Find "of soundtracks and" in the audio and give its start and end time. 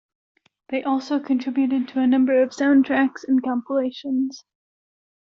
2.41-3.43